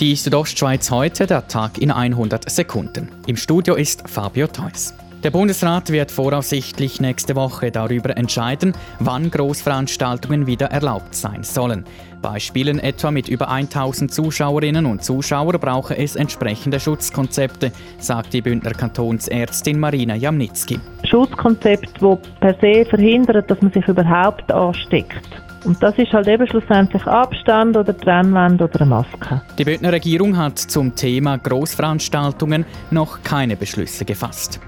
[0.00, 3.10] Die Südostschweiz heute, der Tag in 100 Sekunden.
[3.26, 4.94] Im Studio ist Fabio Theus.
[5.22, 11.84] Der Bundesrat wird voraussichtlich nächste Woche darüber entscheiden, wann Großveranstaltungen wieder erlaubt sein sollen.
[12.22, 18.40] Bei Spielen etwa mit über 1000 Zuschauerinnen und Zuschauern brauche es entsprechende Schutzkonzepte, sagt die
[18.40, 20.80] Bündner Kantonsärztin Marina Jamnitzki.
[21.04, 25.28] Schutzkonzept, wo per se verhindert, dass man sich überhaupt ansteckt.
[25.64, 29.42] Und das ist halt eben schlussendlich Abstand oder Trennwand oder eine Maske.
[29.58, 34.60] Die Bündner Regierung hat zum Thema Großveranstaltungen noch keine Beschlüsse gefasst.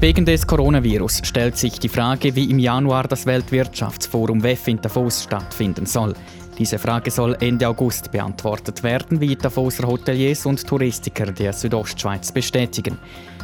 [0.00, 5.22] Wegen des Coronavirus stellt sich die Frage, wie im Januar das Weltwirtschaftsforum WEF in Davos
[5.22, 6.14] stattfinden soll.
[6.58, 12.98] Diese Frage soll Ende August beantwortet werden, wie Davoser Hoteliers und Touristiker der Südostschweiz bestätigen.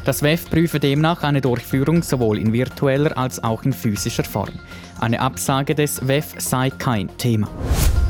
[0.04, 4.58] Das WEF prüfe demnach eine Durchführung sowohl in virtueller als auch in physischer Form.
[4.98, 7.48] Eine Absage des WEF sei kein Thema.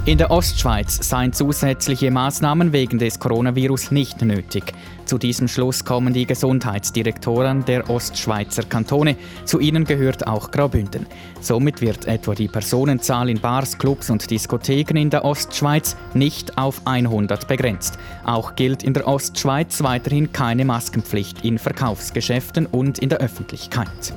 [0.04, 4.72] In der Ostschweiz seien zusätzliche Maßnahmen wegen des Coronavirus nicht nötig.
[5.04, 9.14] Zu diesem Schluss kommen die Gesundheitsdirektoren der Ostschweizer Kantone.
[9.44, 11.06] Zu ihnen gehört auch Graubünden.
[11.40, 16.84] Somit wird etwa die Personenzahl in Bars, Clubs und Diskotheken in der Ostschweiz nicht auf
[16.84, 17.96] 100 begrenzt.
[18.24, 24.12] Auch gilt in der Ostschweiz weiterhin keine Maskenpflicht in Verkaufsgeschäften und in der Öffentlichkeit.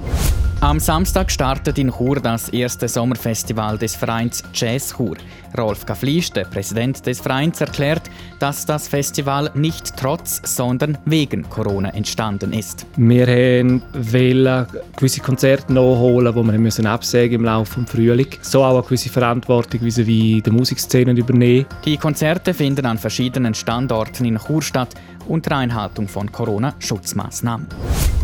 [0.62, 5.16] Am Samstag startet in Chur das erste Sommerfestival des Vereins Jazz Chur.
[5.58, 11.90] Rolf Gaflisch, der Präsident des Vereins, erklärt, dass das Festival nicht trotz, sondern wegen Corona
[11.90, 12.88] entstanden ist.
[12.96, 18.28] Wir wollten gewisse Konzerte nachholen, die wir müssen im Laufe des Frühling.
[18.42, 21.68] So auch eine gewisse Verantwortung wie der Musikszene übernehmen.
[21.84, 24.96] Die Konzerte finden an verschiedenen Standorten in Chur statt
[25.28, 27.68] unter Einhaltung von Corona-Schutzmaßnahmen.